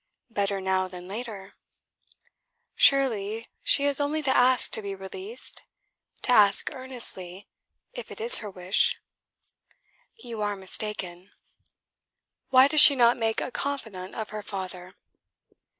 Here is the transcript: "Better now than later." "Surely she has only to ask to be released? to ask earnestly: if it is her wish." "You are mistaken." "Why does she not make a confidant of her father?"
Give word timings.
"Better 0.31 0.59
now 0.59 0.87
than 0.87 1.07
later." 1.07 1.53
"Surely 2.75 3.45
she 3.63 3.83
has 3.83 3.99
only 3.99 4.23
to 4.23 4.35
ask 4.35 4.71
to 4.71 4.81
be 4.81 4.95
released? 4.95 5.61
to 6.23 6.31
ask 6.31 6.73
earnestly: 6.73 7.47
if 7.93 8.09
it 8.09 8.19
is 8.19 8.39
her 8.39 8.49
wish." 8.49 8.99
"You 10.17 10.41
are 10.41 10.55
mistaken." 10.55 11.29
"Why 12.49 12.67
does 12.67 12.81
she 12.81 12.95
not 12.95 13.15
make 13.15 13.41
a 13.41 13.51
confidant 13.51 14.15
of 14.15 14.31
her 14.31 14.41
father?" 14.41 14.95